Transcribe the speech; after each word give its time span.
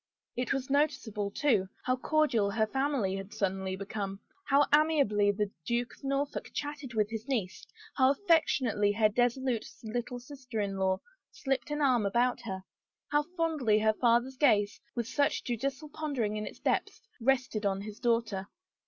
It 0.35 0.51
was 0.51 0.71
noticeable, 0.71 1.29
too, 1.29 1.69
how 1.85 1.95
cordial 1.95 2.49
her 2.49 2.65
family 2.65 3.15
had 3.17 3.31
suddenly 3.31 3.75
become, 3.75 4.19
how 4.47 4.65
amiably 4.73 5.29
the 5.31 5.51
Duke 5.63 5.95
of 5.95 6.03
Norfolk 6.03 6.49
chatted 6.55 6.95
with 6.95 7.11
his 7.11 7.27
niece, 7.27 7.63
how 7.95 8.09
affectionately 8.09 8.91
her 8.93 9.09
dissolute 9.09 9.67
little 9.83 10.19
sister 10.19 10.59
in 10.59 10.75
law 10.79 10.97
slipped 11.29 11.69
an 11.69 11.81
arm 11.81 12.07
about 12.07 12.41
her, 12.41 12.63
how 13.11 13.21
fondly 13.37 13.77
her 13.77 13.93
father's 13.93 14.37
gaze, 14.37 14.81
with 14.95 15.07
such 15.07 15.43
judicial 15.43 15.87
pondering 15.87 16.35
in 16.35 16.47
its 16.47 16.57
depths, 16.59 17.03
rested 17.19 17.63
on 17.63 17.81
his 17.81 17.99
daughter. 17.99 18.47